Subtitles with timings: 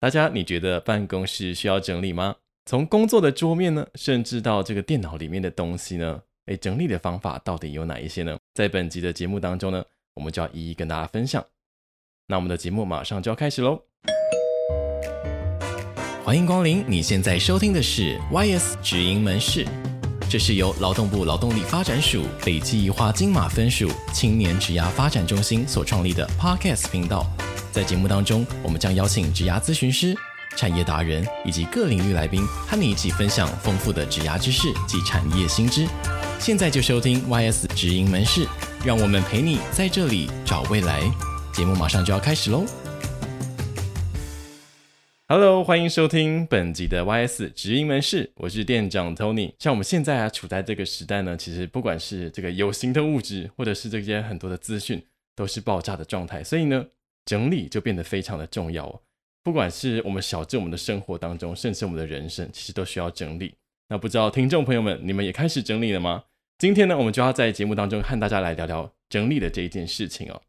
[0.00, 2.36] 大家，你觉得办公室需要整理吗？
[2.64, 8.38] 从工作的桌面呢，甚至到这个电脑里面的东西呢，诶，整理的方法到底有哪一些呢？
[8.54, 9.84] 在本集的节目当中呢，
[10.14, 11.44] 我们就要一一跟大家分享。
[12.28, 13.82] 那我们的节目马上就要开始喽！
[16.24, 19.66] 欢迎光临，你现在收听的是 YS 直营门市，
[20.30, 27.26] 这是由劳动部劳动力发展署北基宜花金马分署青年职涯发展中心所创立的 Podcast 频道。
[27.72, 30.14] 在节目当中，我们将邀请职涯咨询师、
[30.56, 35.84] 产业达人以及各领域来宾，和你一起分享丰富的职涯知识及产业新知。
[36.38, 38.46] 现在就收听 YS 职营门市，
[38.84, 41.02] 让我们陪你在这里找未来。
[41.52, 42.64] 节目马上就要开始喽
[45.32, 49.52] ！Hello，欢迎收听本集的 YS 直营门市，我是店长 Tony。
[49.60, 55.00] 像我们现在啊，处在这个时代呢，其实不管是这个有形的物质，或者是这些很多的资讯，
[55.36, 56.84] 都是爆炸的状态，所以呢。
[57.26, 59.00] 整理就变得非常的重要哦，
[59.44, 63.54] 不管是我们小至我们的生活当中，甚至我们的人生，其实都需要整理。
[63.88, 66.24] 那不知道听众朋友们，你们也开始整理了吗？
[66.58, 70.42] 今天呢，我们就要在节目当中和大家来聊聊整理的这一件事情哦。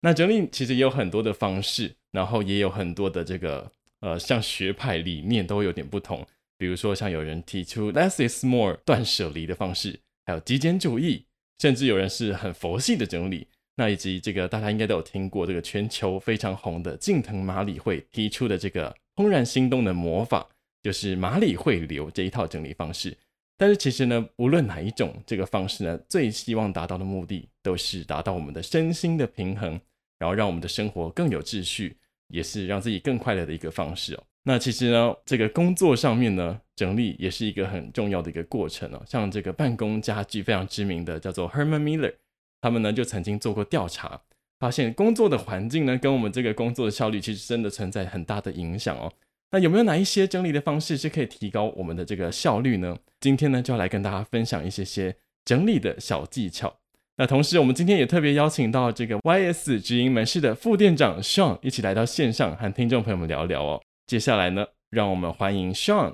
[0.00, 3.70] 那整理其实也有很多的方式，然后也有很多的这个
[4.06, 6.24] 呃，像学派理念都有点不同。
[6.56, 11.24] 比如说，像有人提出 less is more 断舍离的方式，还有极简主义，
[11.58, 13.48] 甚至有人是很佛系的整理。
[13.74, 20.46] 那以及这个大家应该都有听过这个全球非常红的近藤麻理惠提出的这个怦然心动的魔法，
[20.84, 23.14] 就是麻理惠流这一套整理方式。
[23.58, 29.80] 但是其实呢，无论哪一种这个方式呢，最希望达到的目的都是达到我们的身心的平衡，
[30.16, 31.96] 然后让我们的生活更有秩序，
[32.28, 34.22] 也是让自己更快乐的一个方式哦。
[34.44, 39.02] 那其实呢，这个工作上面呢，整理也是一个很重要的一个过程哦。
[39.06, 42.14] 像这个办公家具非常知名的叫做 Herman Miller。
[42.60, 44.20] 他们呢就曾经做过调查，
[44.58, 49.12] 发现工作的环境呢跟我们这个工作的效率其实真的存在很大的影响哦。
[49.50, 52.96] 那有没有哪一些整理的方式是可以提高我们的这个效率呢？
[53.20, 56.78] 今天呢就要来跟大家分享一些些整理的小技巧。
[57.18, 63.80] 那同时我们今天也特别邀请到这个 YS 直营门市的副店长 Sean 一起来到线上和听众朋友们聊聊哦。
[64.06, 66.12] 接下来呢，让我们欢迎 Sean。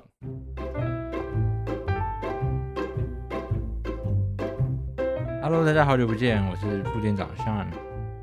[5.41, 7.67] Hello，大家好久不见，我是副店长 Sean。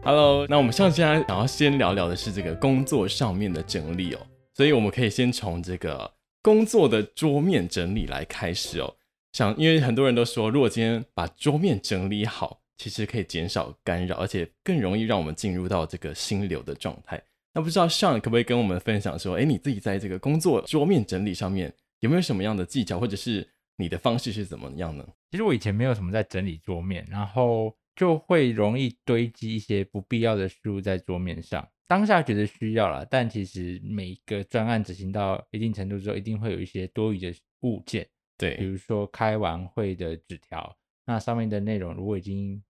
[0.02, 4.20] Hello，那我们像现在想要先聊聊的是这个工作上面的整理哦，
[4.54, 8.94] 所以我们可以先从这个工作的桌面整理来开始哦。
[9.34, 17.22] 想，因为很多人都说，如果今天把桌面整理好，其实可以减少干扰，而且更容易让我们进入到这个心流的状态。
[17.52, 23.46] 那不知道 Sean 可不可以跟我们分享说，哎，你自己在这个工作桌面整理上面有没有什么样的技巧，或者是？
[23.76, 25.02] 你的方式是怎么样呢？
[25.30, 31.66] 其实我以前没有什么在整理桌面，然后就会容易堆积一些不必要的书在桌面上。
[31.88, 38.06] 当下觉得需要了，但其实每一个专案执行到一定程度之后，一定会有一些多余的物件。
[38.36, 40.76] 对，比如说开完会的纸条，
[41.06, 42.62] 那上面的内容如果已经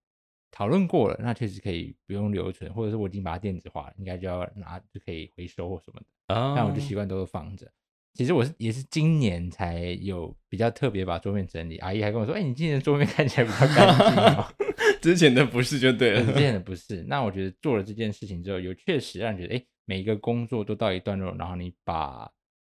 [0.50, 6.06] 讨论过了，那确实可以不用留存，或者是我已经把它电子化了，应该就要拿就可以回收或什么的。
[6.28, 6.70] 那、oh.
[6.70, 7.70] 我就习惯都是放着。
[8.14, 14.46] 其实我是也是今年才有比较特别把桌面整理，阿姨还跟我说：“哎、欸，你今年的桌面看起来比较干净哦。
[15.00, 17.04] ”之前的不是就对了，之前的不是。
[17.04, 22.30] 那我觉得做了这件事情之后，有确实让你觉得，哎、欸，每一个工作都到一段落，然后你把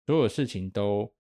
[0.07, 1.13] 所有事情都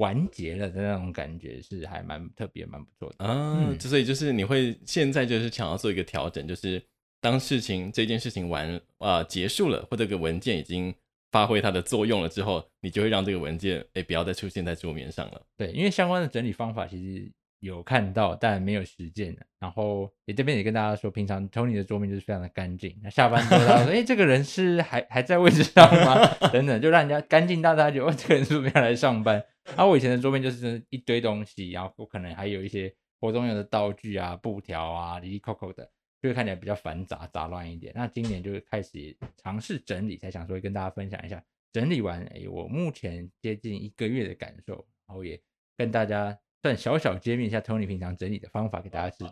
[0.00, 3.56] 完结了的那种感觉，是还蛮特别、蛮不错的啊。
[3.58, 6.82] 嗯，所以就是你会现在就是想要做一个调整，就是
[7.20, 10.94] 当事情这件事情完啊、呃、结束了，或者这个文件已经。
[11.32, 15.40] 发挥它的作用了之后，你就会让这个文件哎不要再出现在桌面上了。
[15.56, 17.30] 对，因为相关的整理方法其实
[17.60, 19.36] 有看到，但没有实践。
[19.60, 22.98] 然后也这边也跟大家说，平常 Tony 的桌面就是非常的干净。
[23.00, 26.26] 那下班之后他说，哎，这个人是还还在位置上吗？
[26.52, 29.40] 等等，就让人家干净到大家觉得，哦，这个人是不是要来上班？
[29.76, 35.90] 啊我以前的桌面就是一堆东西，然后我可能还有一些活动用的道具啊、布条啊、哩哩扣扣的。
[36.22, 37.94] 就会看起来比较繁杂杂乱一点。
[37.96, 41.42] 那今年就开始尝试整理，才想说跟大家分享一下
[41.72, 45.40] 整理完哎，我目前接近一个月的感受，然后也
[45.78, 49.30] 跟大家算小小揭秘一下 Tony 平常整理的方法给大家知道。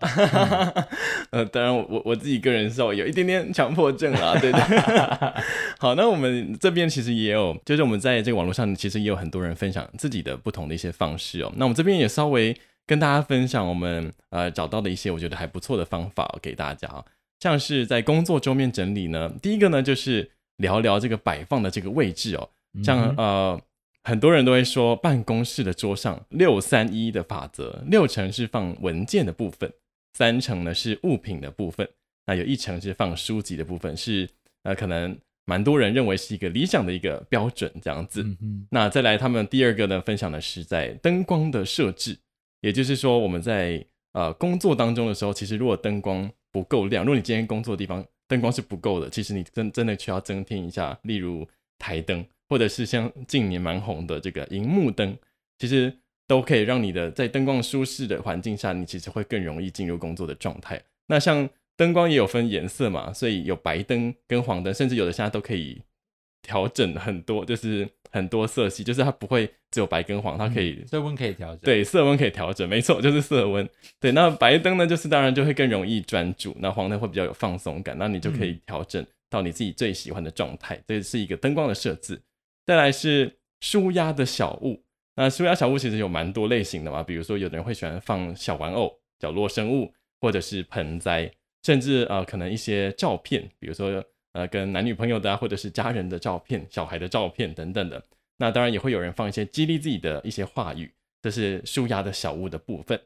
[1.30, 4.60] 呃，当然我我自己个人是有一点点强迫症啦，对对。
[5.78, 11.52] 好，那我们这边其实也有，就是我们在这个网络上其实也有很多人分享自己的不同的一些方式哦。
[11.56, 12.56] 那我们这边也稍微。
[12.88, 17.04] 跟大家分享我们呃找到的一些我觉得还不错的方法给大家啊，
[17.38, 22.48] 像是在工作桌面整理呢，第一个呢就是聊聊这个摆放的这个位置哦，
[22.82, 23.60] 像呃
[24.08, 29.70] 很多人都会说办公室的桌上六三一的法则，六成是放文件的部分，
[30.14, 31.86] 三成呢是物品的部分，
[32.24, 34.26] 那有一成是放书籍的部分，是
[34.62, 35.14] 呃可能
[35.44, 38.24] 蛮多人认为是一个理想的一个标准这样子。
[38.70, 42.16] 那再来，他们第二个呢，分享的是在灯光的设置，
[42.62, 43.84] 也就是说，我们在
[44.14, 51.46] 呃工作当中的时候，其实如果灯光不够亮，如果你今天工作的地方灯光是不够的，其实你真真的需要增添一下，例如
[51.78, 55.16] 台灯，或者是像近年蛮红的这个荧幕灯，
[55.58, 55.92] 其实
[56.26, 60.82] 都可以让你的在灯光舒适的环境下，你其实会更容易进入工作的状态。
[61.06, 65.80] 那像灯光也有分颜色嘛，所以有白灯跟黄灯，甚至有的现在都可以
[66.42, 71.60] 调整很多，就是很多色系，就是它不会只有白跟黄，它可以、嗯、色温可以调整。
[71.60, 73.68] 对，色温可以调整，没错，就是色温。
[74.00, 80.82] 对，那白灯呢，就是当然就会更容易专注，那黄灯会比较有放松感，那你就可以调整到你自己最喜欢的状态。
[80.86, 82.20] 这是一个灯光的设置。
[82.68, 84.84] 再来是舒压的小物，
[85.16, 91.32] 那舒压小物其实有蛮多类型的嘛，比如说有的人会喜欢放小玩偶、角落生物，或者是盆栽。
[91.62, 98.02] 甚至呃，可能一些照片，比如说呃，跟男女朋友的啊，或者是家人的照片、小孩的照片等等的。
[98.36, 100.92] 那当然也会有人放一些激励自己的一些话语，
[101.22, 103.00] 这是舒压的小物的部分。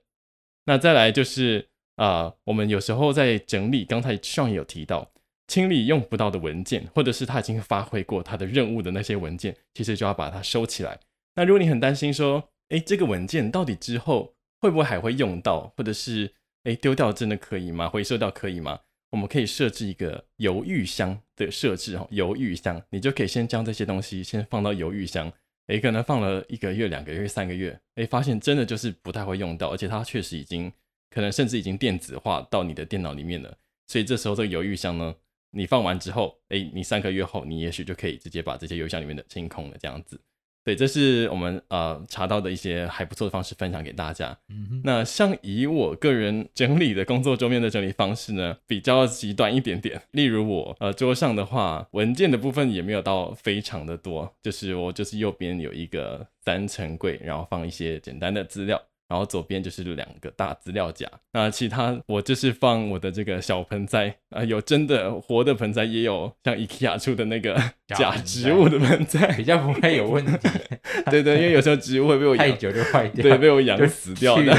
[0.64, 5.12] 那再来就是啊、呃，我们有时候在整理，刚才上也有提到，
[5.52, 10.98] 清理用不到的文件，或者是他已经发挥过他的任务的那些文件，其实就要把它收起来。
[11.34, 16.32] 那如果你很担心说，哎，这个文件到底之后会不会还会用到，或者是
[16.64, 17.86] 哎，丢掉真的可以吗？
[17.86, 18.80] 回收掉可以吗？
[19.10, 25.30] 我们可以设置一个犹豫箱的设置哦，犹豫箱，你就可以先将这些东西先放到犹豫箱。
[25.66, 30.72] 哎，可能放了一个月、两个月、三个月，哎，发现真的就是不太会用到，而且它确实已经
[31.10, 33.54] 可能甚至已经电子化到你的电脑里面了。
[33.86, 35.14] 所以这时候这个犹豫箱呢，
[35.52, 40.20] 你放完之后，哎，你三个月后，你也许就可以直接把这些邮箱里面的清空了，这样子。
[40.64, 44.38] 对，这是我们呃查到的一些还不错的方式，分享给大家。
[44.48, 50.00] 嗯哼，那像以我个人整理的工作桌面的整理方式呢，比较极端一点点。
[50.12, 58.80] 例如我呃桌上的话，文件的部分也没有到非常的多，就是我就是右边有一个三层柜，然后放一些简单的资料。
[59.08, 67.54] 然后左边就是两个大资料夹，那其他我就是放我的这个小盆栽啊、呃，有真的活的盆栽，也有像 IKEA 出的那个
[67.88, 70.48] 假植物的盆栽，比较不会有问题。
[71.10, 74.54] 对对，因为有时候植物会被我 养太久就坏掉，对，被我养死掉的，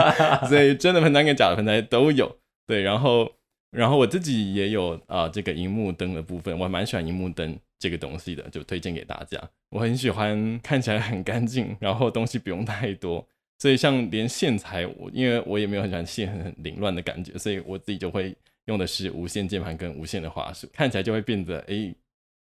[0.48, 2.38] 所以真的盆栽跟假的盆栽都有。
[2.66, 3.30] 对，然后
[3.70, 9.38] 然后我自己也有啊、呃，这个荧幕灯的部分，我还蛮喜欢荧幕灯这个东西的，就推荐给大家。
[9.70, 13.26] 我很喜欢看起来很干净，然后东西不用太多。
[13.58, 18.32] 所以像连线材，我因为我也没有很喜欢线很凌乱的感觉，所以我自己就会
[18.66, 21.96] 用的是无线键盘跟无线的滑鼠，看起来就会变得哎、欸，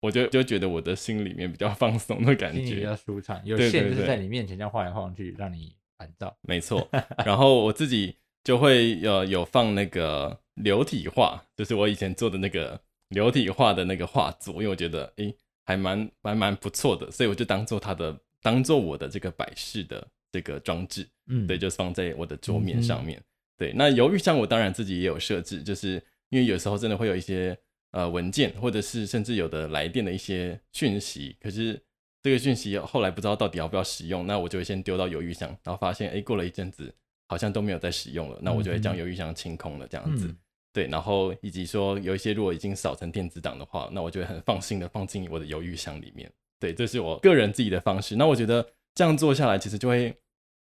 [0.01, 3.41] 我就就觉得我的心里面比较 放松的感觉，比较舒畅。
[3.45, 6.37] 有线就是在你面前这样晃来晃去，让你烦躁。
[6.43, 6.89] 没错。
[7.27, 8.15] 然后我自己
[8.45, 15.35] 就会呃有放那个流体画，就是我以前做的那个流体画的那个画作，因为我觉得哎、欸、
[15.65, 20.07] 还蛮还蛮不错的，所以我就当做它的当做我的这个摆饰的。
[20.33, 23.19] 这个装置，嗯，对，就是放在我的桌面上面。
[23.19, 23.25] 嗯、
[23.59, 27.57] 对，那犹豫箱我当然自己也有设置，就是因为有时候真的会有一些
[27.91, 31.83] 呃文件，或者是甚至有的来电的一些讯息，可是
[32.23, 36.95] 这个讯息后来不知道到底要不要使用，那我就会先丢到犹豫箱，然后发现哎，过了一阵子
[37.29, 40.27] 好像都没有再使用了，那我就会将犹豫箱清空了这样子。
[40.27, 40.37] 嗯、
[40.73, 46.31] 对，然后以及说有一些如果已经扫成电子档的话，那我就会很放心的放进我的犹豫箱里面。
[46.61, 48.15] 对，这是我个人自己的方式。
[48.15, 48.65] 那我觉得。
[48.93, 50.13] 这样做下来，其实就会，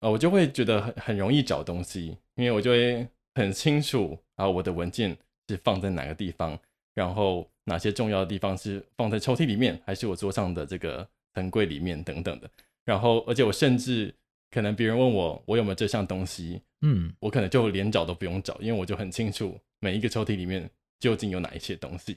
[0.01, 5.17] 呃，我就会觉得很很容易找东西，因为我就会很清楚啊，我的文件
[5.49, 6.59] 是放在哪个地方，
[6.95, 12.51] 然后哪些重要的地方是放在抽屉里面，还是我桌上的这个层柜里面等等的。
[12.85, 14.15] 然后，而且我甚至
[14.51, 22.17] 可能别人问我我有没有这项东西，嗯，我可能就连找都不用找，因为我就很清楚每一个抽屉里面究竟有哪一些东西。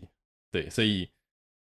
[0.51, 1.09] 对，所以。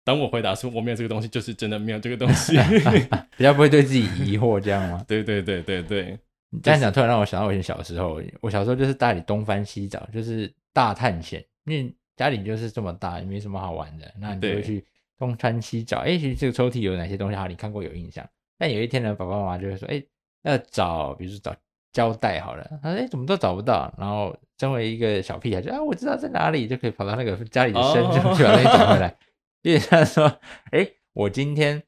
[0.03, 2.58] 当我回答说我没有这个东西，就是真的没有这个东西，
[3.38, 5.03] 比较不会对自己疑惑这样吗？
[5.08, 14.84] 对对对对对，你这样讲突然让我想到我以前小时候，我小时候就是家里东翻西找，就是大探险，因为家里就是这么大，也没什么好玩的，那你就会去
[15.17, 18.27] 东翻西找，哎，其实这个抽屉有哪些东西好，你看过有印象。
[18.58, 20.03] 但有一天呢，爸爸妈妈就会说，哎，
[20.43, 21.55] 要找，比如说找
[21.93, 29.15] 胶带好了，他说，哎，怎么都找不到，然后身为一个小屁孩，就啊，我知道在哪里，就可以跑到那个家里的深处去把东西找回来。
[29.62, 30.25] 因为他说
[30.72, 31.82] ：“哎、欸，我今天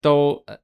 [0.00, 0.58] 都呃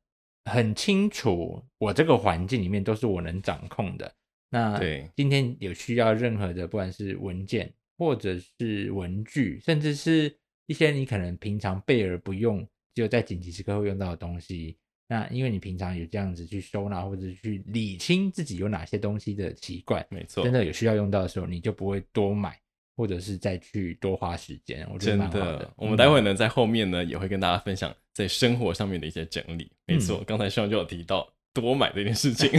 [0.45, 4.14] 很清楚，我这个环境里面都是我能掌控的。
[4.50, 14.76] 那对今天有需要任何的，不管是文件或者是文具，甚至是一些你可能平常备而不用，只有在紧急时刻会用到的东西。
[15.09, 22.59] 那因为你平常有这样子去收纳或者去理清自己有哪些东西的习惯，没错，真的有需要用到的时候，你就不会多买。
[22.94, 25.44] 或者是再去多花时间，我觉得蛮好的。
[25.44, 29.72] 真的，我们待会呢，在后面呢，也会跟大家分享在生活上面的一些整理。
[29.87, 32.50] 没错，刚才希望就有提到多买这件事情。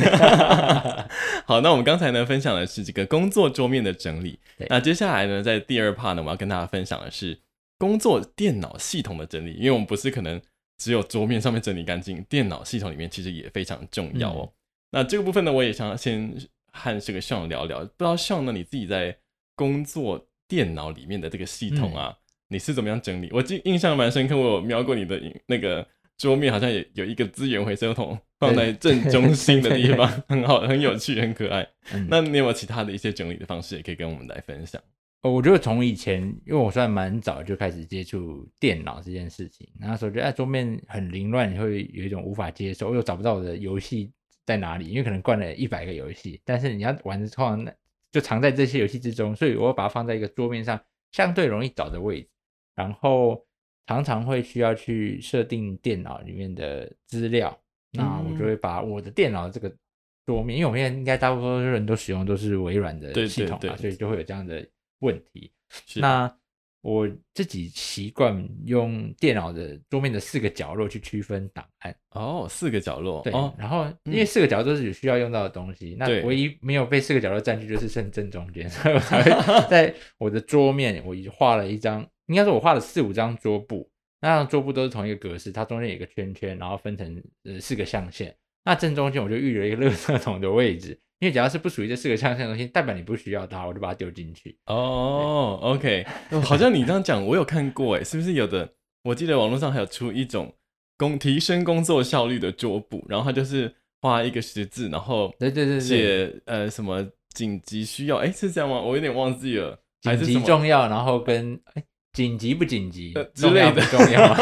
[1.45, 4.39] 好，那我们刚才呢，分享的是这个工作桌面的整理。
[4.69, 7.39] 那接下来呢，在第二 part 呢，我要跟大家分享的是
[7.77, 10.41] 工作电脑系统的整理，因为我们不是可能
[10.79, 14.49] 只有桌面上面整理干净，电脑系统里面其实也非常重要哦。
[14.51, 14.53] 嗯、
[14.91, 16.35] 那这个部分呢，我也想先
[16.71, 19.15] 和这个 Sean 聊聊，不知道 Sean 呢，你自己在。
[19.55, 22.17] 工作电脑里面的这个系统啊，嗯、
[22.49, 23.29] 你是怎么样整理？
[23.31, 31.67] 我记印象蛮深刻，我有瞄过你的那个桌面，好像也有一个资源回收桶放在正中心的地方，很好，很有趣，很可爱。
[31.93, 34.81] 嗯、那你有没有其他的一些整理的方式，也可以跟我们来分享？
[35.21, 44.11] 哦，我觉得从以前，因为我算蛮早就开始接触电脑这件事情，那时候觉得桌面很凌乱，你会有一种无法接受，我又找不到我的游戏
[44.45, 47.73] 在哪里，因为可能灌了一百个游戏，但是你要玩的话，那
[48.13, 50.79] 就藏在这些游戏之中，所以我把它放在一个桌面上
[51.11, 52.29] 相对容易找的位置，
[52.75, 53.43] 然后
[53.87, 57.49] 常常会需要去设定电脑里面的资料，
[57.93, 59.75] 嗯、那我就会把我的电脑这个
[60.27, 64.63] 桌面，因为我们现在应该大部分人都使用都是微软的系统嘛，所以就会有这样的
[64.99, 65.51] 问题。
[65.95, 66.31] 那
[66.83, 71.95] 我自己习惯用电脑的桌面的四个角落去区分档案。
[72.09, 73.21] 哦，四个角落。
[73.23, 73.31] 对。
[73.31, 79.31] 哦、然后，因为四个角落都是有需要用到的东西，嗯、那唯一没有被四个角落占据就是剩正中间， 所以我才会
[79.71, 88.35] 在我的桌面，我画了一张，应该说我画了四五张桌布，那张桌布都是同一个格式，它中间有一个圈圈，然后分成呃四个象限。
[88.65, 90.99] 那正中间我就预留一个垃圾桶的位置。
[91.23, 94.59] 因为只要是不属于这四个象限的东西，代表你不需要它，我就把它丢进去。
[94.65, 96.05] 哦、oh，OK，
[96.43, 98.69] 好像你这样讲，我有看过，哎，是不是有的？
[99.03, 100.53] 我记得网络上还有出一种
[100.97, 108.81] 工提升工作效率的桌布，然后它就是画一个十字，然后对对对写呃什么紧急需要，哎，是这样吗？
[108.81, 111.83] 我有点忘记了，紧急重要，然后跟哎。
[112.13, 113.11] 紧急不紧急？
[113.33, 113.81] 之类的。
[113.87, 114.33] 重要，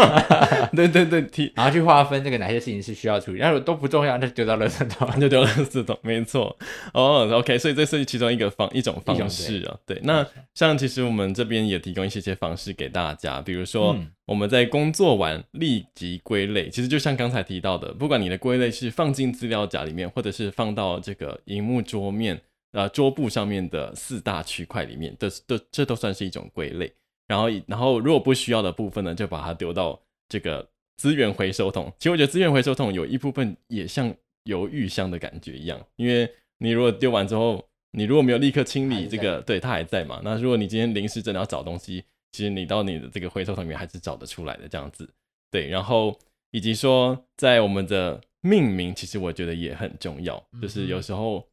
[0.75, 6.57] 对 对对，然后去划分这个哪些事情是需要处理，然后都不重要，那就丢到垃圾桶，就丢垃圾桶， 没错。
[6.93, 9.77] 哦，OK，所以这是其中一个方一种方式啊。
[9.85, 22.41] 对，那像其实我们这边也提供一些些方式给大家，比如说我们在工作完立即归类，其实就像刚才提到的，不管你的归类是放进资料夹里面，或者是放到这个荧幕桌面
[22.73, 26.91] 呃桌布上面的四大区块里面，这都这都算是一种归类。
[27.31, 29.97] 然后，然后如果不需要的部分呢，就把它丢到
[30.27, 31.89] 这个资源回收桶。
[31.97, 40.19] 其实我觉得资源回收桶有一部分也像犹豫箱的感觉一样，因为你如果丢完之后，你如果没有立刻清理这个，对，它还在嘛。
[40.25, 45.09] 那如果你今天临时真的要找东西，其实你到你的这个回收桶里面还是找得出来的这样子。
[45.49, 46.19] 对，然后
[46.51, 51.47] 以及说在我们的命名，其实我觉得也很重要，就是有时候，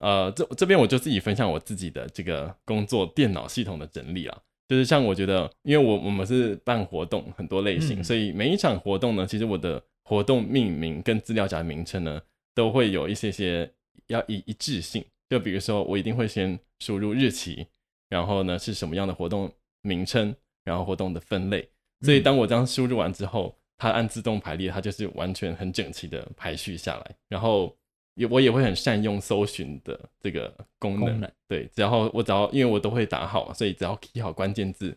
[0.00, 4.38] 呃，这这边我就自己分享我自己的这个工作电脑系统的整理啊。
[4.68, 12.20] 就是像我觉得，因为我我们是办活动很多类型，嗯、所以每一场活动呢，其实我的活动命名跟资料夹名称呢，
[12.54, 13.72] 都会有一些些
[14.08, 15.02] 要一一致性。
[15.30, 17.66] 就比如说，我一定会先输入日期，
[18.10, 19.50] 然后呢是什么样的活动
[19.82, 20.34] 名称，
[20.64, 21.66] 然后活动的分类。
[22.02, 27.74] 所以当我这样输入完之后，它按自动排列，它就是完全很整齐的排序下来，然后。
[28.18, 34.90] 也我也会很善用搜寻的这个功能，功能对，只要我只要因为我都会打好，所以只要 key 好关键字，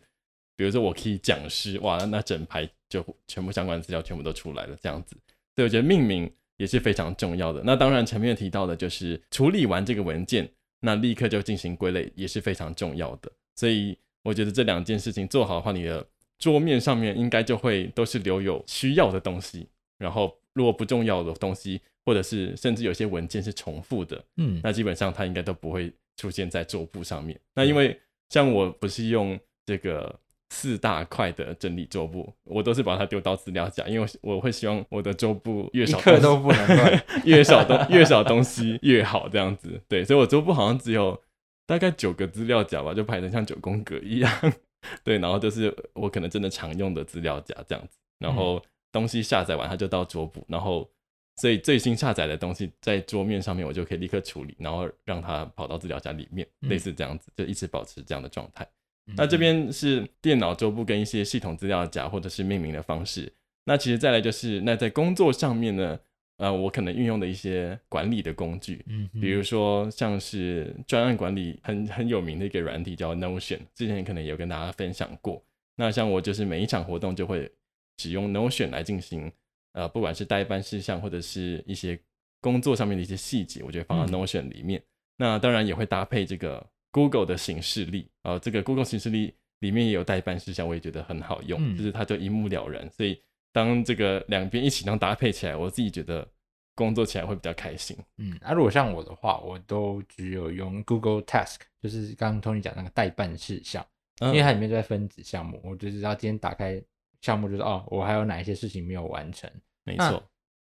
[0.56, 5.16] 比如说我 key 讲师，哇，那整排就全部相关资料全部都出来了，这样子。
[5.54, 7.62] 所以我觉得命名也是非常重要的。
[7.64, 10.50] 那当然前面提到的就是处理完这个文件，
[10.80, 13.30] 那立刻就进行归类也是非常重要的。
[13.54, 16.04] 所以我觉得这两件事情做好的话，你的
[16.40, 21.80] 桌面上面应该就会都是留有需要的东西，然后如果不重要的东西。
[22.04, 27.38] 或者是甚至有些文件是重复的，嗯，那基本上它应该都不会出现在桌布上面。
[27.54, 30.18] 那因为像我不是用这个
[30.50, 39.80] 四大块的整理桌布，我都是把它丢到资料夹，因为我会希望我的桌布越少，都不能乱， 越少东越少东西越好，这样子。
[39.88, 41.22] 对，所以我桌布好像只有
[41.66, 44.30] 大概九个资料夹吧，就排成像九宫格一样。
[45.04, 50.90] 对，然后就是我可能真的常用的资料夹这样子，然后东西下载完它就到桌布，然后。
[51.36, 58.62] 所以最新下载的东西在桌面上面，我就可以立刻处理，然后让它跑到资料夹里面，类似这样子，就一直保持这样的状态。
[59.06, 63.32] 嗯、那这边是电脑桌布跟一些系统资料夹或者是命名的方式。
[63.64, 65.98] 那其实再来就是，那在工作上面呢，
[66.36, 75.42] 呃，我可能运用的一些管理的工具，嗯，比如说像是专案管理很很有名的一个软体叫 Notion，之前可能也有跟大家分享过。
[75.76, 77.50] 那像我就是每一场活动就会
[77.96, 79.32] 使用 Notion 来进行。
[79.72, 81.98] 呃，不管是代办事项或者是一些
[82.40, 84.80] 工作上面的一些细节，我觉得放到 Notion 里面。
[84.80, 84.84] 嗯、
[85.16, 92.90] 那当然也会搭配这个 Google 的行事历啊，这个 Google 行事历里面也有代办事项，我也觉得很好用，嗯、就是它就一目了然。
[92.90, 93.20] 所以
[93.52, 96.26] 当这个两边一起能搭配起来，我自己觉得
[96.74, 97.96] 工作起来会比较开心。
[98.18, 103.86] 嗯，啊，如果像我的话，我都只有用 Google Task，就是刚刚 Tony 讲那个代办事项，
[104.20, 106.82] 嗯、因为它里面都在分子项目，我就知道今天打开
[107.22, 109.50] 项目就是哦，我还有哪一些事情没有完成。
[109.84, 110.22] 没错，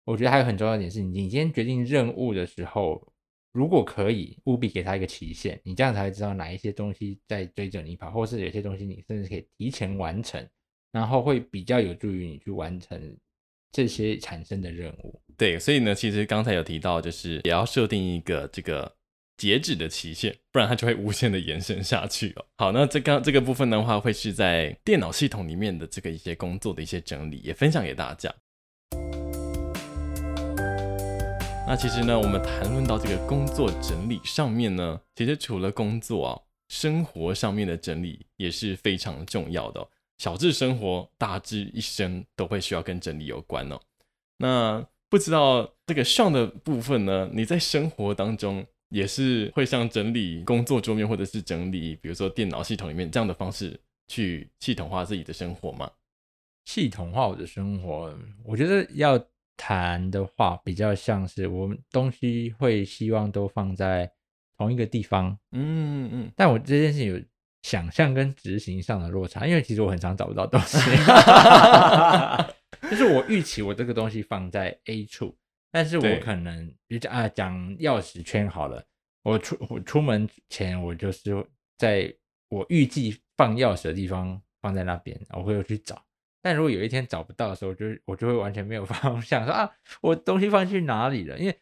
[0.05, 3.03] 我觉得还有很重要一点是，你今天决定任务的时候。
[3.53, 10.49] 如果可以，务必给他一个期限，你这样才会知道哪一些东西在追着你跑，或是有些东西你甚至可以提前完成，
[10.93, 13.19] 然后会比较有助于你去完成
[13.73, 15.21] 这些产生的任务。
[15.37, 18.97] 对，所以呢，其实刚才有提到，就是也要设定一个这个
[19.41, 22.45] 截止的期限，不然它就会无限的延伸下去哦。
[22.59, 28.31] 好，那这刚这个部分的话，会是在电脑系统里面的这个一些工作的一些整理，也分享给大家。
[31.67, 39.89] 那其实呢，我们谈论到这个工作整理上面呢，其实除了工作啊，生活上面的整理也是非常重要的。
[40.19, 43.81] 小至生活，大至一生都会需要跟整理有关哦。
[44.37, 55.91] 那不知道这个上的部分呢，你在生活当中也是会像整理工作桌面，或者是整理比如说电脑系统里面这样的方式去系统化自己的生活吗？
[56.67, 59.21] 系统化我的生活，我觉得要。
[59.63, 64.11] 谈的话比较像是我们东西会希望都放在
[64.57, 67.23] 同一个地方，嗯嗯，但我这件事情有
[67.61, 70.79] 想象跟执行上的落差，因为其实我很常找不到东西，
[72.91, 75.37] 就是我预期我这个东西放在 A 处，
[75.71, 78.85] 但是我可能比如啊讲钥匙圈好了，
[79.23, 81.47] 我出我出门前我就是
[81.79, 82.13] 在
[82.49, 86.05] 我预计放钥匙的地方放在那边，我会去找。
[86.43, 91.39] 但如果有一天找不到的时候，就我就会完全没有 方向，说啊，我东西放去哪里了？
[91.39, 91.55] 因为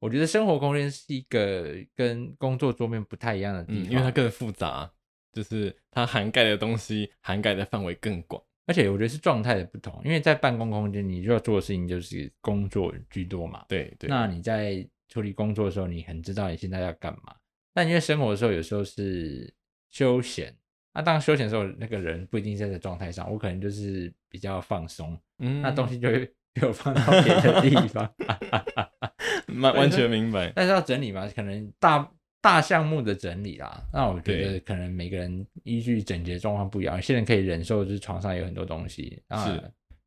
[0.00, 4.92] 我觉得生活空间是一个跟工作桌面不太一样的地方，嗯，因为它更复杂，
[5.32, 10.00] 就是它涵盖的东西涵盖的范围更广，而且我觉得是状态的不同。
[10.04, 14.08] 因为在办公空间，你就要做的事情就是工作居多嘛，对对。
[14.08, 17.34] 那你在处理工作的时候，你很知道你现在要干嘛。
[17.72, 19.52] 但因为生活的时候，有时候是
[19.90, 20.54] 休闲。
[20.96, 28.14] 那、啊、当休闲的时候，那个人不一定在这状态上，我可能就是比较放松，嗯，那东西就会被我放到别的地方，
[29.60, 30.52] 完完全明白。
[30.54, 32.08] 但是要整理嘛，可能大
[32.44, 39.58] 大项目的整理啦，那我觉得可能每个人依据整洁状况不一样，有些人可以忍受就是床上有很多东西，啊，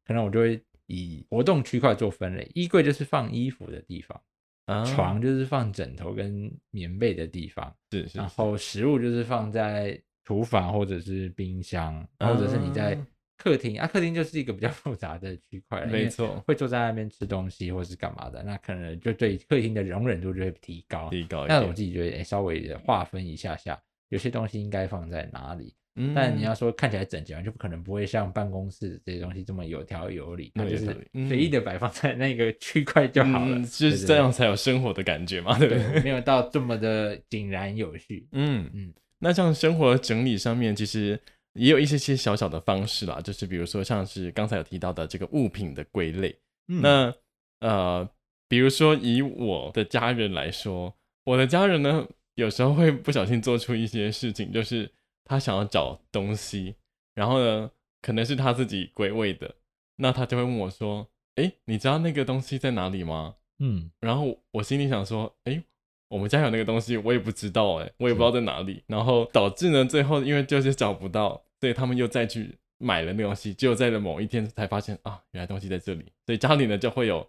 [0.06, 4.22] 可能我就会以活动区块做分类，衣柜就是放衣服的地方，
[4.68, 10.00] 啊、床就是放枕头跟棉被的地方，是，是是，然后食物就是放在。
[10.28, 13.00] 厨房或者是冰箱，或者是你在
[13.38, 21.46] 客厅、嗯、啊，客厅就是一个比较 复杂的区块，没错，会坐在那边吃东西或是干嘛的，那可能就对客厅的容忍度就会提高，提高。
[21.48, 25.74] 那我自己觉得，哎，稍微的划分一下下，有些东西应该放在哪里。
[26.00, 30.86] 嗯，但你要说看起来整洁，就不可能不会像办公室这些东西这么有条有理，那就是
[31.28, 36.02] 随意的摆放在那个区块就好了，嗯、就是这样才有生活的感觉嘛， 对不对？
[36.04, 38.28] 没有到这么的井然有序。
[38.32, 38.72] 嗯嗯。
[38.74, 41.20] 嗯那像生活整理上面，其实
[41.58, 46.38] 也有一些些小小的方式啦，就是比如说像是刚才有提到的这个物品的归类。
[46.68, 47.14] 嗯、那
[47.60, 48.10] 呃，
[48.48, 50.94] 比如说以我的家人来说，
[51.26, 54.92] 我的家人呢，有时候会不小心做出一些事情，就是
[55.26, 56.76] 他想要找东西，
[57.14, 59.56] 然后呢，可能是他自己归位的，
[59.98, 65.64] 那他就会问我说：“诶，你知道那个东西在哪里吗？”嗯，然后我心里想说：“诶。”
[66.10, 77.28] 我们家有那个东西，我也不知道哎，我也不知道在哪里，然后导致呢，最后因为就是找不到，所以他们又再去买了那个东西，只有在了某一天才发现啊，原来东西在这里，所以家里呢就会有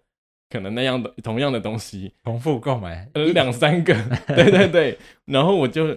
[0.51, 3.95] 可能那样的同样的东西重复购买，呃，两三个，
[4.29, 5.97] 对对对，然后我就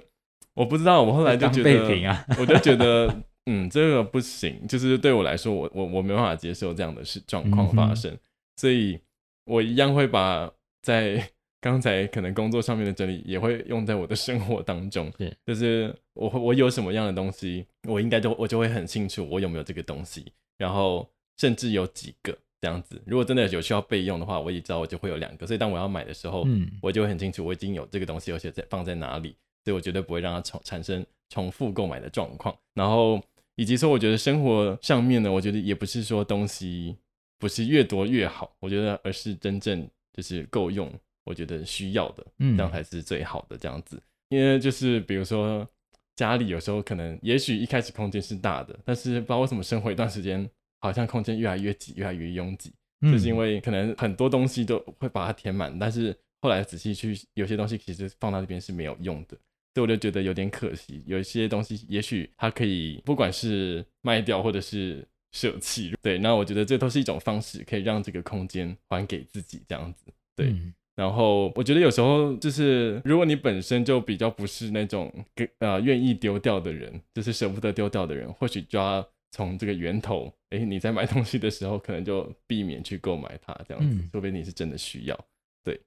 [0.54, 3.14] 我不知道，我后来就觉得，啊、我就觉得，
[3.46, 8.20] 嗯，这个不行，就是对我来说，我我我没办法接受这样的事状况发生，嗯、
[8.58, 9.00] 所以
[9.46, 11.32] 我一样会把在。
[11.62, 20.26] 刚才可能工作上面的整理也会用在我的生活当中，是就是我我有什么样的东西，我应该都我就会很清楚我有没有这个东西，
[20.58, 23.00] 然后甚至有几个这样子。
[23.06, 32.58] 如果真的有需要备用的话，我也知道我就会有两个，所以当我要买的时候，嗯，我就会很清楚我已经有这个东西，而且在放在哪里，所以我绝对不会让它重产生重复购买的状况。
[32.74, 33.22] 然后
[33.56, 36.98] 以及说，我觉得生活上面呢，我觉得也不是说东西
[37.38, 40.92] 不是越多越好，我觉得而是真正就是够用。
[41.24, 43.96] 我觉得需要的，嗯这样才是最好的这样子。
[43.98, 45.68] 嗯、因为就是比如说
[46.16, 59.38] 家里有时候可能，也许一开始空间是大的，但是不知道为什么生活一段时间，好像空间越来越挤，越来越拥挤，嗯、就是因为可能很多东西都会把它填满，但是后来仔细去，有些东西其实放到那边是没有用的。
[59.74, 61.02] 所以我就觉得有点可惜。
[61.08, 70.06] 有一些东西，也许它可以不管是卖掉或者是舍弃，对，那我觉得这都是一种方式，可以让这个空间还给自己这样子，
[70.36, 70.48] 对。
[70.48, 85.26] 嗯然后我觉得有时候就是，如果你本身就比较不是那种给呃愿意丢掉的人，就是舍不得丢掉的人，或许就要从这个源头，哎，你在买东西的时候，可能就避免去购买它，这样子，除非你是真的需要。
[85.64, 85.82] 对，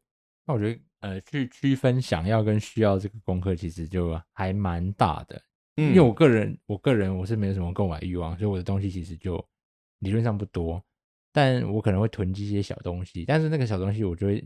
[0.44, 5.40] 那我觉得呃，去区分想要跟需要这个功课，其实就还蛮大的。
[5.77, 9.37] 嗯，因为我个人，我个人我是没有什么购买欲望，所以我的东西其实就
[10.00, 10.83] 理论上不多，
[11.33, 14.44] 但我可能会囤积一些小东西，但是那个小东西我就会。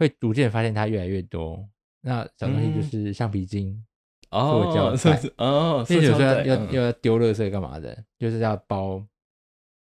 [0.00, 1.68] 哎，会逐渐发现它越来越多。
[2.02, 3.84] 那小东西就是橡皮筋、
[4.30, 9.06] 塑胶袋哦，所以有时候要要要丢垃圾干嘛的，就是要包，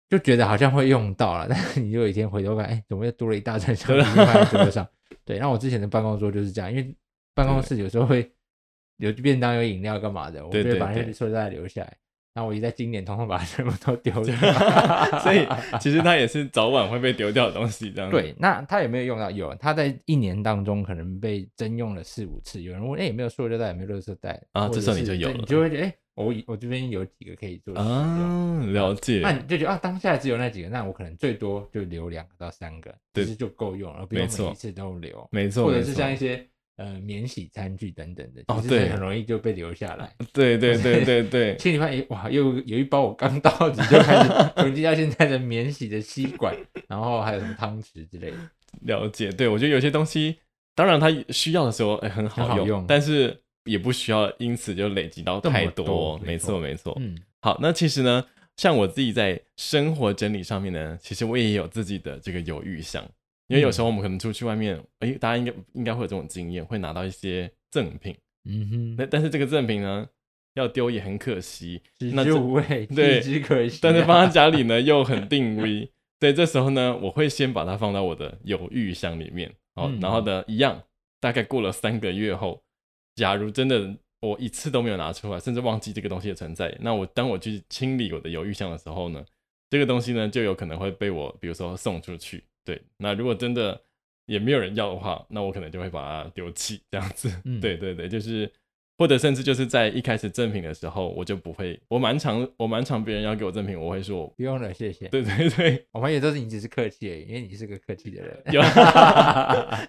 [0.08, 4.88] 就觉得好像会用到了， 但是你就有一天回头看，哎，怎么又多了一大串橡皮筋放在桌子上？
[5.24, 6.94] 对，那我之前的办公桌就是这样，因为
[7.34, 8.28] 办公室有时候会
[8.96, 11.96] 有便当、有饮料干嘛的，我就会把那些塑料袋留下来。
[12.34, 14.34] 那我一在今年通通把它 全部都丢掉，
[15.20, 15.46] 所以
[15.80, 18.10] 其实它也是早晚会被丢掉的东西，这样。
[18.10, 19.28] 对，那它有没有用到？
[19.30, 22.62] 有，它在一年当中可能被征用了四五次。
[22.62, 23.68] 有人问，哎、欸，有没有塑料袋？
[23.68, 24.40] 有没有垃圾袋？
[24.52, 29.20] 啊，这时候你就有了，你就会觉得，哎、欸，我我这边有几个可以做啊，了解。
[29.22, 35.28] 那你就觉得啊，当下只有那几个，那我可能最多就留两个到三个，其实就够用了，不用每一次都留。
[35.32, 36.46] 没错，或者是像一些。
[36.78, 40.14] 呃，免洗餐具等等的，哦，对很容易就被留下来。
[40.32, 48.36] 对对对对对， 前几天哇，又有一包我刚到你就开始 囤积到现在的免洗的吸管，然后还有什么汤匙之类的。
[48.82, 50.36] 了解，对我觉得有些东西，
[50.76, 55.84] 当然它需要的时候哎很好用，好用，但是也不需要因此就累积到太多。
[55.84, 58.24] 多没错没错，嗯，好，那其实呢，
[58.56, 63.04] 像我自己在生活整理上面呢，其实我也有自己的这个犹豫项。
[63.48, 68.14] 因为有时候我们可能出去外面，哎、嗯，大家应该应该会有这种经验，会拿到一些赠品。
[68.44, 70.06] 嗯哼，那但是这个赠品呢，
[70.54, 71.82] 要丢也很可惜，
[72.12, 72.38] 那就
[72.94, 73.80] 对，只可惜、啊。
[73.82, 75.90] 但是放在家里呢，又很定 位。
[76.18, 79.52] 对，这时候呢，我会先把它放到我的犹豫箱里面。
[79.74, 80.82] 好，嗯、然后呢，一样，
[81.20, 82.62] 大概过了三个月后，
[83.14, 89.24] 假如真的我一次都没有拿出来，甚至忘记这个东西的存在，那我当我去清理我的犹豫箱的时候呢，
[89.70, 92.44] 这个东西呢，就有可能会被我，比如说送出去。
[92.68, 93.80] 对，那如果真的
[94.26, 97.32] 也没有人要的话，那我可能就会把它丢弃，这样子。
[97.46, 98.52] 嗯、对对对，就是
[98.98, 105.08] 或者甚至就是在一开始赠品的时候，我就不会，我蛮常我蛮常别人要给我赠品，我会说不用了，谢谢。
[105.08, 108.38] 对对对，我发现都是你只是客气而已，因为你是个客气的人。
[108.52, 108.60] 有，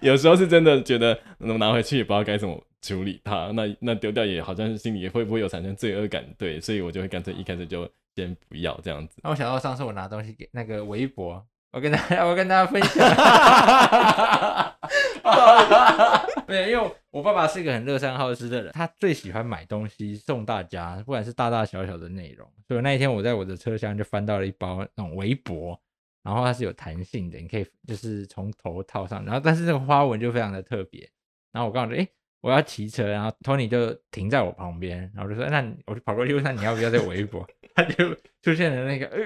[0.12, 6.24] 有时候是真的觉得能拿回去也不知道该怎么处理它，那那丢掉也好像是心里也会不会有产生罪恶感？
[6.38, 9.20] 对，所以我就会干脆一开始就先不要这样子。
[9.22, 11.46] 那我想到上次我拿东西给那个微博。
[11.72, 13.06] 我跟大家，我跟大家分享，
[16.48, 22.48] 没有，因为我爸爸是一个很乐善好施的人，他最喜欢买东西送大家，不管是大大小小的内容。
[22.66, 25.80] 所以那一天我在我的车厢就翻到了一包那种围脖，
[26.24, 31.08] 然后它是有弹性的，你可以就是从头套上，然后但是这个花纹就非常的特别。
[31.52, 32.08] 然后我刚好说，哎，
[32.40, 37.46] 我要骑车，然后 Tony 就停在我旁边，然后就说，那我就跑过去问他，你要不要这个围脖？
[37.72, 38.04] 他就
[38.42, 39.20] 出现了那个，呃，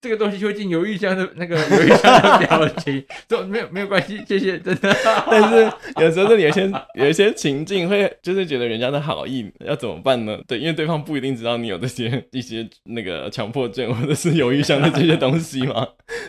[0.00, 4.96] 这个东西会进犹豫箱的那个犹豫箱的表情， 说没有没有关系，谢谢，真的。
[5.30, 10.40] 但是有时候这里有些有些情境会就是觉得人家的好意要怎么办呢？
[10.48, 15.86] 对，因为对方不一定知道你有这些一些那个强迫症或者是犹豫箱的这些东西嘛。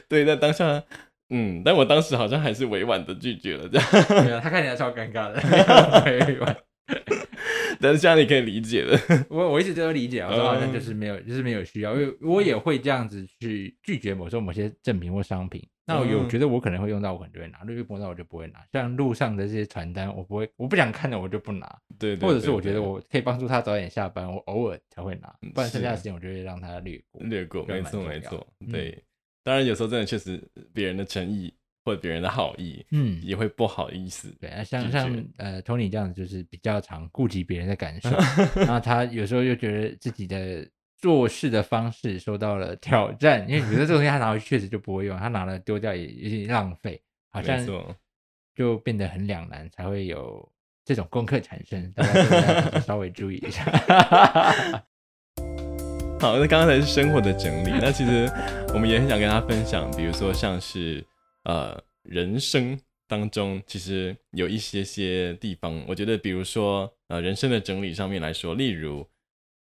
[0.09, 0.83] 对，在当下，
[1.31, 3.87] 嗯，但我当时好像还是委婉的拒绝了，这样。
[4.07, 5.41] 对啊，他看起来超尴尬的，
[6.05, 6.55] 委婉。
[7.79, 15.67] 但是这样你可以理解的， 我我一直都理解，我说好像就是没有，嗯、就是没有需要，因为我也会这样子去拒绝某时候某些赠品或商品。
[15.83, 18.59] 那我有觉得我可能会用到，我可能就会拿；如果不用到，我就不会拿。
[18.71, 21.65] 像路上的这些传单，我不会，我不想看的我就不拿。
[21.97, 27.23] 对，对，对，对，或者是我觉得我可以帮助他早点下班，我偶尔才会拿，不然剩下的时间我就会让他略过。
[27.23, 28.89] 略过，没错没错，对。
[28.91, 29.01] 嗯、
[29.43, 30.41] 当然有时候真的确实
[30.73, 31.53] 别人的诚意。
[31.83, 34.31] 或者别人的好意，嗯，也会不好意思。
[34.39, 38.11] 对啊，像像呃，Tony 这样子，就是比较常顾及别人的感受，
[38.61, 40.63] 然后他有时候又觉得自己的
[40.99, 47.01] 做事的方式受到了挑战，因为觉得这东西他拿回去确实就不会用，他拿了丢掉也有点浪费，
[47.31, 47.65] 好像
[48.53, 50.47] 就变得很两难，才会有
[50.85, 51.91] 这种功课产生。
[51.97, 54.85] 大家稍微注意一下。
[56.21, 58.29] 好，那刚才是生活的整理，那其实
[58.75, 61.03] 我们也很想跟大家分享，比如说像是。
[61.45, 69.03] 呃，人生当中其实有一些些地方，我觉得，比如说，呃，人生的整理上面来说，例如，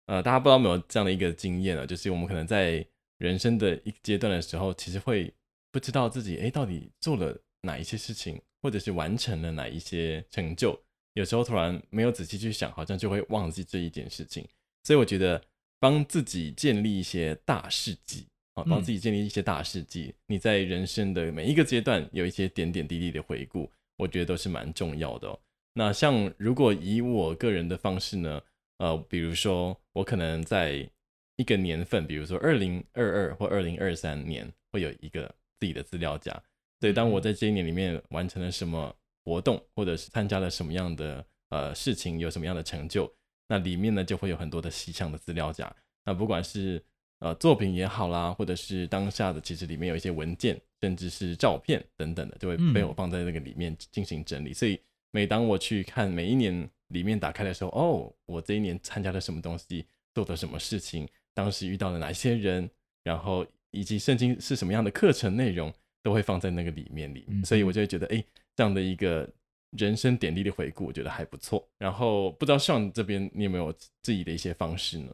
[0.08, 2.84] 呃，大家不知道没有这样的一个经验啊，就是我们可能在
[3.20, 5.32] 人生的一个阶段的时候，其实会
[5.72, 10.76] 不知道自己，哎，到底做了哪一些事情，或者是完成了哪一些成就，
[11.14, 14.44] 有时候突然没有仔细去想，好像就会忘记这一件事情。
[14.84, 15.40] 所以我觉得
[15.80, 25.40] 帮自己建立一些大事迹啊，帮自己建立一些大事迹，嗯、你在人生的每一个阶段有一些点点滴滴的回顾，我觉得都是蛮重要的哦。
[25.74, 28.42] 那像如果以我个人的方式呢，
[28.80, 30.90] 呃，比如说我可能在
[31.36, 35.28] 一个年份，比如说二零二二或二零二三年，会有一个
[35.60, 36.42] 自己的资料夹。
[36.80, 43.12] 对，当我在这一年里面完成了什么活动，或者是参加了什么样的呃事情，有什么样的成就，
[43.48, 45.74] 那里面呢就会有很多的细项的资料夹。
[46.06, 46.82] 那不管是
[47.20, 54.52] 呃作品也好啦，或者是当下的，其实里面有一些文件，甚至是照片等等的，就会被我放在那个里面进行整理。
[54.52, 54.80] 嗯、所以
[55.12, 61.08] 每当我去看每一年里面打开的时候，哦，我这一年参加了什么东西，做的什么事情。
[61.34, 62.70] 当时遇到了哪些人，
[63.04, 68.24] 然后以及圣经是什么样的课程内容，都会放在那个里面里，嗯、所以我就会觉得，哎，
[68.56, 69.30] 这样的一个
[69.72, 71.68] 人生点滴的回顾，我觉得还不错。
[71.78, 75.12] 然后不知道 Sean 这边你有没有自己的一些方式呢？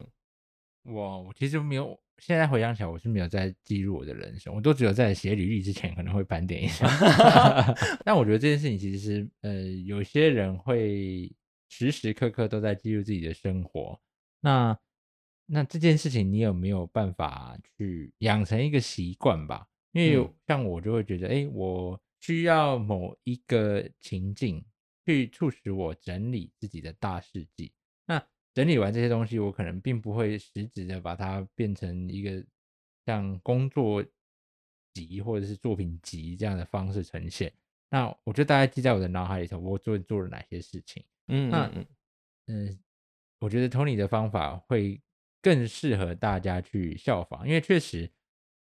[0.84, 6.86] 我，我其实没有，现在回想起来，我是没有在记录我的人生，我都只有在写履历之前可能会盘点一下。
[8.04, 11.32] 但我觉得这件事情其实是，呃，有些人会
[11.68, 14.00] 时时刻刻都在记录自己的生活，
[14.40, 14.78] 那。
[15.46, 19.68] 那这件事情你有没有办法去养成一个习惯吧？
[19.92, 24.64] 因为像我就会觉得，哎，我需要某一个情境
[25.04, 27.70] 去促使我整理自己的大事记。
[28.06, 32.42] 那整理完这些东西，我可能并不会实质的把它变成一个
[33.04, 34.02] 像工作
[34.94, 37.52] 集或者是作品集这样的方式呈现。
[37.90, 41.04] 那我就大概记在我的脑海里头，我做做了哪些事情。
[41.28, 41.70] 嗯，那
[42.46, 42.78] 嗯，
[43.38, 44.98] 我觉得 Tony 的方法会。
[45.42, 48.10] 更适合大家去效仿，因为确实，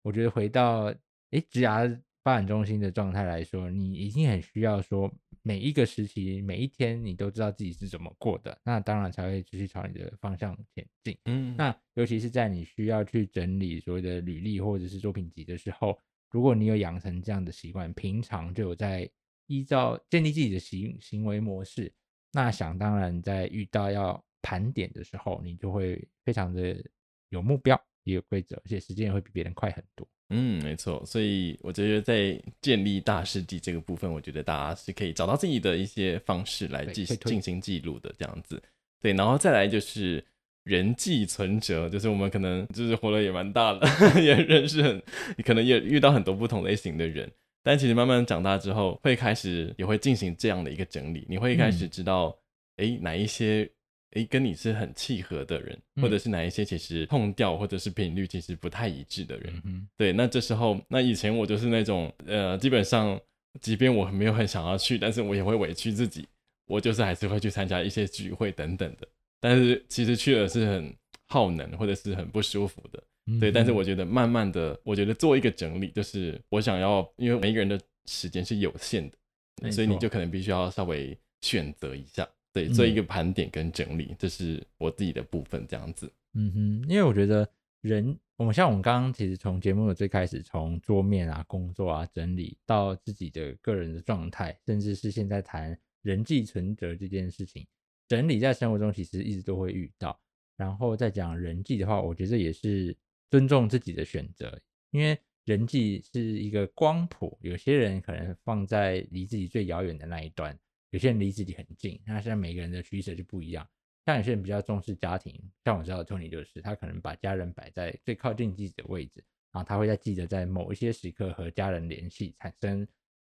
[0.01, 0.93] 我觉得回到
[1.29, 1.87] 诶职涯
[2.23, 11.17] 发展中心的状态来说，你已经很需要说每一个时期、每一天，你都知道自己是怎么过的，那当然才会继续朝你的方向前进。
[11.25, 15.99] 嗯，那尤其是在你需要去整理所谓的履历或者是作品集的时候，
[16.31, 19.09] 如果你有养成这样的习惯，平常就有在
[19.47, 21.91] 依照建立自己的行行为模式，
[22.31, 26.81] 那想当然在遇到要盘点的时候，你就会非常的
[27.29, 30.07] 有目标，也有规则，而且时间也会比别人快很多。
[30.33, 31.03] 嗯，没错。
[31.05, 38.61] 所以我觉得在建立大事记这个部分，我觉得大家是可以找到自己的一些方式来进进行记录的这样子。
[38.99, 40.23] 对，然后再来就是
[40.63, 43.87] 人际存折，就是我们可能就是活得也蛮大了，
[44.21, 45.01] 也认识很，
[45.45, 52.35] 可能也遇到很多不同类型的人，但其实慢慢长大之后，会开始也会进行这样的一个整理，你会开始知道，
[52.77, 53.69] 哎、嗯，哪一些。
[54.13, 63.19] 诶，跟你是很契合的人，或者是哪一些其实碰调或者是频率其实不太一致的人，嗯、对，那这时候，那以前我就是那种，呃，基本上，
[63.59, 66.27] 即便我没有很想要去，但是我也会委屈自己，
[66.67, 69.07] 我就是还是会去参加一些聚会等等的，
[69.39, 70.95] 但是其实去了是很
[71.27, 73.03] 耗能或者是很不舒服的，
[73.39, 82.29] 对，嗯、但是我觉得慢慢的，我觉得做一个整理，就是我想要，因为每一个人的时间是有限的，所以你就可能必须要稍微选择一下。
[82.53, 86.09] 对，做一个盘点跟整理，这是我自己的部分，这样子。
[86.35, 87.49] 嗯哼，因为我觉得
[87.81, 97.65] 人，我们像我们刚刚其实从节目的最开始，从桌面啊、工作啊整理到自己的个人的状态，甚至是现在谈人际存折这件事情，
[98.07, 100.19] 整理在生活中其实一直都会遇到。
[100.55, 102.95] 然后再讲人际的话，我觉得也是
[103.31, 104.61] 尊重自己的选择，
[104.91, 110.55] 因为人际是一个光谱，有些人可能放在离自己最遥远的那一端。
[110.93, 113.67] 有些人离自己很近，那现在每个人的取舍就不一样。
[114.05, 115.33] 像有些人比较重视家庭，
[115.65, 122.87] 像我知道 Tony 就是，他可能把家人摆在最靠近自己的位置，然后他会在记得在某一些时刻和家人联系，产生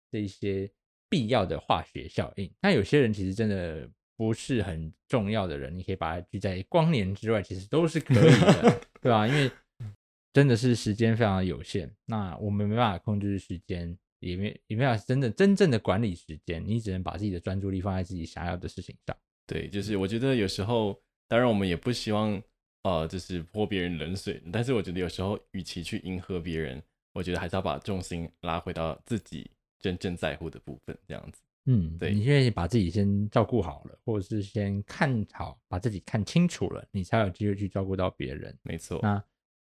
[0.10, 0.72] 这一些
[1.10, 2.50] 必要的化学效应。
[2.62, 9.28] 那有些人其实真的不是很重要的人，你可以把它聚在光年之外，其实都是可以的， 对吧？
[9.28, 9.52] 因为
[10.32, 14.00] 真的是时间非常有限，那我们没办法控制时间。
[14.20, 19.16] 也没也没有真正真正的管理时间，你只能把自己的专注力放在自己想要的事情上。
[19.48, 22.42] 对，就是我觉得有时候，当然我们也不希望，
[22.84, 24.42] 呃，就是泼别人冷水。
[24.52, 26.82] 但是我觉得有时候，与其去迎合别人，
[27.14, 31.42] 我觉得还是要把重心拉回到自己真正在乎的部分，这样子。
[31.66, 38.58] 嗯，对，你愿意把自己先照顾好了，或者是先看好，把自己看清楚了，你才有机会去照顾到别人。
[38.64, 39.00] 没错。
[39.02, 39.24] 那。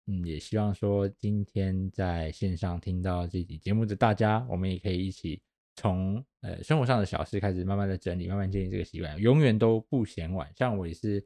[0.06, 5.40] 嗯，也希望说今天在线上听到这期节目的大家，我们也可以一起
[5.74, 10.48] 从呃生活上的小事开始，慢慢的整理，慢慢建立这个习惯，永远都不嫌晚。
[10.56, 11.24] 像我也是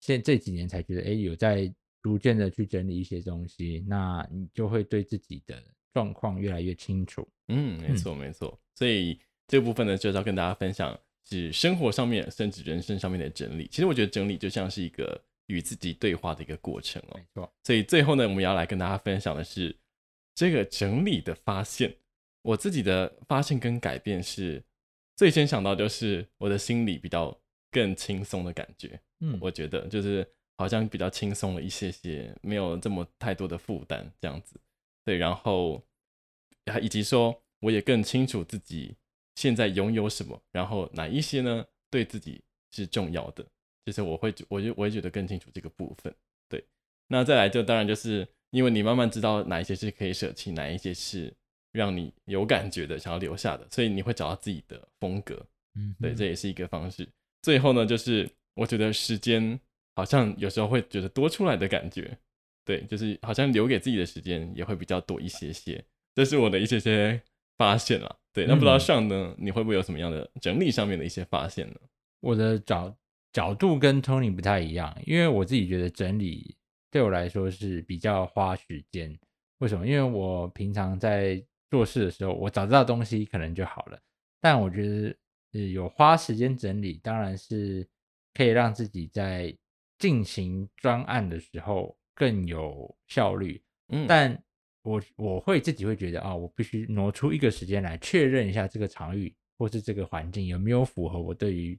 [0.00, 5.62] 现这几年才觉得，哎，有在逐渐的去整理一些东西，那你就会对自己的
[5.94, 7.26] 状况越来越清楚。
[7.48, 8.60] 嗯，没错没错。
[8.74, 13.66] 所以这部分呢，就是要跟大家分享是生活上面，甚至人生上面的整理。
[13.68, 17.16] 其实我觉得整理就像是一个与自己对话的一个过程哦。
[17.16, 17.52] 没错。
[17.62, 19.76] 所以最后呢，我们要来跟大家分享的是
[20.34, 21.96] 这个整理的发现。
[22.42, 24.62] 我自己的发现跟改变是，
[25.16, 29.00] 最先想到就是我的心里比较更轻松的感觉。
[29.20, 30.26] 嗯，我觉得就是
[30.56, 34.60] 好像比较轻松了一些些，没有这么太多的负担这样子。
[35.04, 35.82] 对，然后
[36.82, 38.96] 以及说我也更清楚自己。
[39.36, 41.66] 现在拥有什么，然后哪一些呢？
[41.90, 43.44] 对自己是重要的，
[43.84, 46.14] 就是我会，我就我也觉得更清楚这个部分。
[46.48, 46.64] 对，
[47.08, 51.32] 那再来就当然就是因为你慢慢知道哪一些是可以舍弃，哪一些是
[51.72, 55.44] 让你有感觉的，想要留下的，所以你会找到自己的风格。
[55.76, 57.08] 嗯，对，这也是一个方式。
[57.42, 59.58] 最后呢，就是我觉得时间
[59.96, 62.16] 好像有时候会觉得多出来的感觉，
[62.64, 65.84] 对，就是好像留给自己的时间也会比较多一些些。
[66.14, 67.20] 这是我的一些些
[67.58, 68.16] 发现了。
[68.32, 71.74] 对，那不知道上呢，嗯、你会不会有什么样的整理上面的一些发现呢？
[72.20, 72.96] 我的角
[73.34, 76.56] 角度跟 Tony 不太一样，因为我自己觉得整理
[76.90, 79.14] 对我来说是比较花时间。
[79.58, 79.86] 为什么？
[79.86, 83.98] 因为我平常在做事的时候，我找到东西可能就好了。
[84.40, 85.16] 但我觉得，
[85.52, 87.86] 呃，有花时间整理，当然是
[88.32, 89.54] 可以让自己在
[89.98, 93.62] 进行专案的时候更有效率。
[93.88, 94.40] 嗯，但。
[94.86, 101.74] 我我会自己会觉得啊，我必须挪出一个时间来确认一下这个场域或是这个环境有没有符合我对于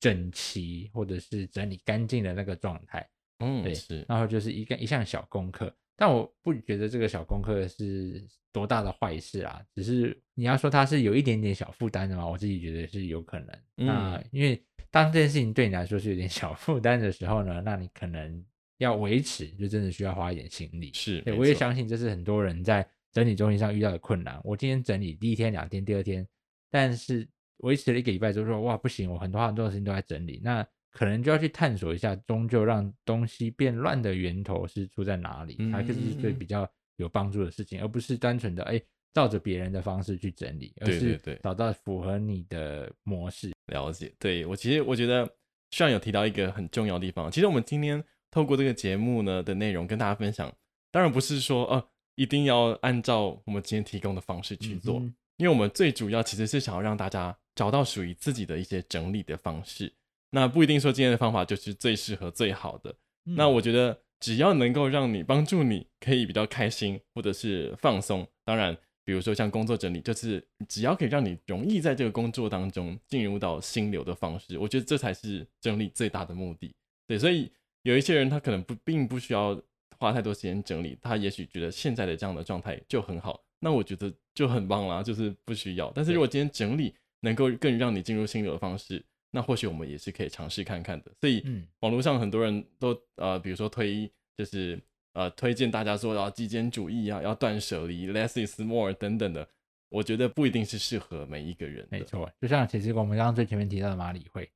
[0.00, 3.08] 整齐或者是整理干净的那个状态。
[3.38, 4.04] 嗯，对，是。
[4.08, 13.48] 然后就是一个一项小功课，但我不觉得这个小功课是多大的坏事啊，只是你要说它是有一点点小负担的嘛，我自己觉得是有可能。
[13.76, 18.44] 嗯，那因为当这件事情对你来说是有点 小负担的时候呢，那你可能。
[18.78, 20.92] 要维持，就真的需要花一点心力。
[20.94, 24.40] 是，对，我也相信这是很多人在整理中心上遇到的困难。
[24.44, 26.24] 我今天整理第一天、两天、第二天，
[26.70, 38.80] 但是维持了一个礼拜之后说，哇，不行，我很多很多的事情都在整理，那可能就要去探索一下，终究让东西变乱的源头是出在哪里，它就是对比较有帮助的事情，而不是单纯的哎
[39.12, 43.52] 照着别人的方式去整理，而是找到符合你的模式。
[43.66, 45.28] 了解，对，我其实我觉得，
[45.70, 48.04] 上有提到一个很重要的地方，其实我们今天。
[48.30, 50.54] 透过这个节目呢的内容跟大家分享，
[50.90, 51.82] 当然不是说呃
[52.14, 59.92] 一定要按照我们今天提供的方式去做，嗯、因为我们最主要其实是想要让大家找到属于自己的一些整理的方式。
[60.30, 62.94] 那不一定说今天的方法就是最适合最好的。
[63.26, 76.72] 嗯、那我觉得只要能够让你帮助你可以比较开心或者是放松，当然比如说像工作整理，就是只要可以让你容易在这个工作当中进入到心流的方式，我觉得这才是整理最大的目的。
[77.08, 77.50] 对，所以。
[77.82, 79.58] 有一些人他可能不并不需要
[79.98, 85.90] 花太多时间整理，他也许觉得现在的这样的状态就很好，那我觉得就很棒啦，就是不需要。
[85.94, 91.12] 但是如果今天整理能够更让你进入心流的方式，那或许我们也是可以尝试看看的。
[91.20, 91.44] 所以，
[91.80, 94.80] 网络上很多人都呃，比如说推就是
[95.14, 99.46] 呃推荐大家说要极简主义啊，要断舍离，less is more 等等的，
[99.88, 101.86] 我觉得不一定是适合每一个人。
[101.90, 104.48] 没错，就像其实我们刚刚最前面提到的马里会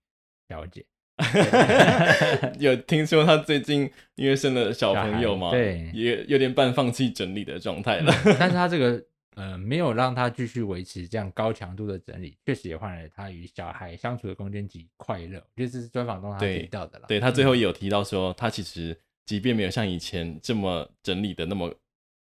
[0.49, 0.85] 小姐。
[2.59, 8.13] 有听说他最近因为生了小朋友嘛，对，也有点半放弃整理的状态了。
[8.39, 15.39] 但是他这个呃，没有让他继续维持这样高强度的整理，确实也换来了他与小孩相处的空间及快乐。
[15.39, 17.07] 我觉得这是专访中他提到的了。
[17.09, 21.75] 对，对他最后也有提到说，他其实即便没有像以前这么整理的那么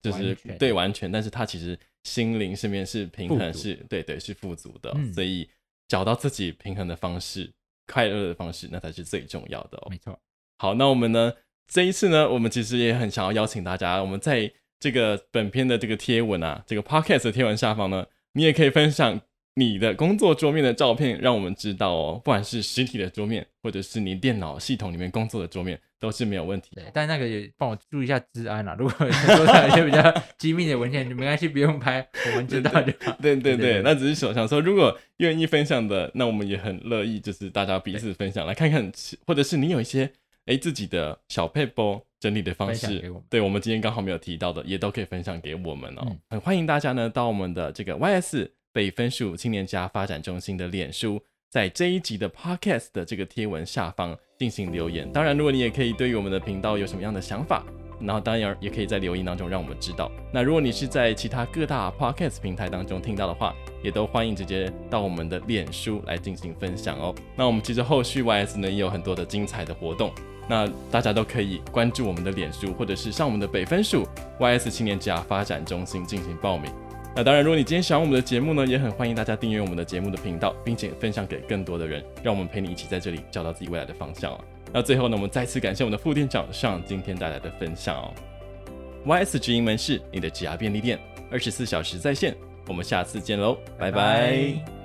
[0.03, 5.49] 就是完对完全，但是他其实心灵上面是平衡是，是对对是富足的，嗯、所以
[5.89, 7.53] 找到自己平衡的方式。
[7.91, 9.89] 快乐的方式，那才是最重要的哦。
[9.89, 10.21] 没错。
[10.59, 11.33] 好，那我们呢？
[11.67, 19.21] 这一次呢，我们其实也很想要邀请大家，我们在这个本片的这个贴文啊，这个 podcast 的贴文下方呢，你也可以分享
[19.55, 22.21] 你的工作桌面的照片，让我们知道哦。
[22.25, 25.81] 不管是实体的桌面，或者是你电脑系统里面工作的桌面。
[26.01, 28.73] 都是没有问题，对，但那个也帮我注意一下治安啦。
[28.79, 33.11] 如果桌上有一些比较机密的文件，没关系，不用拍，我们知道就好。
[33.21, 38.93] 对对对，那只是想想说，如果愿意分享的，那我们也很乐意，就是大家彼此分享，对来看看，
[39.27, 40.09] 或者是你有一些
[40.47, 46.03] 哎自己的小撇步整理的方式，我对我们今天刚好没有提到的，也都可以分享给我们哦。
[46.07, 51.23] 嗯、很欢迎大家呢到我们的这个 YS 北分数青年家发展中心的脸书。
[51.51, 55.11] 在这一集的 Podcast 的这个贴文下方进行留言。
[55.11, 57.65] 当然，如果你也可以对于我们的频道有什么样的想法，
[58.03, 60.13] 然后当然也可以在留言当中让我们知道。
[60.31, 67.15] 那如果你是在其他各大 Podcast 平台当中听到的话，也都欢迎直接到我们的脸书来进行分享哦。
[67.35, 70.13] 那我们其实后续 YS 呢也有很多的精彩的活动，
[70.49, 74.07] 那大家都可以关注我们的脸书，或者是上我们的北分署
[74.39, 76.73] YS 青年职涯发展中心进行报名。
[77.15, 84.41] 那当然，如果你今天喜欢我们的节目呢，也很欢迎大家订阅我们的节目的频道，并且分享给更多的人，让我们陪你一起在这里找到自己未来的方向哦。
[84.73, 88.13] 那最后呢，我们再次感谢我们的副店长上今天带来的分享哦。
[89.07, 90.99] YS 直营门市，你的职涯便利店，
[91.31, 92.37] 二十四小时在线。
[92.69, 94.78] 我们下次见喽，拜拜。